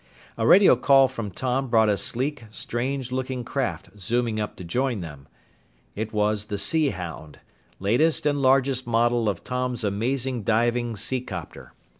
A 0.35 0.47
radio 0.47 0.75
call 0.75 1.07
from 1.07 1.29
Tom 1.29 1.67
brought 1.69 1.87
a 1.87 1.95
sleek, 1.95 2.45
strange 2.49 3.11
looking 3.11 3.43
craft 3.43 3.91
zooming 3.99 4.39
up 4.39 4.55
to 4.55 4.63
join 4.63 5.01
them. 5.01 5.27
It 5.95 6.11
was 6.11 6.45
the 6.45 6.57
Sea 6.57 6.89
Hound, 6.89 7.37
latest 7.79 8.25
and 8.25 8.41
largest 8.41 8.87
model 8.87 9.29
of 9.29 9.43
Tom's 9.43 9.83
amazing 9.83 10.41
diving 10.41 10.95
seacopter. 10.95 11.73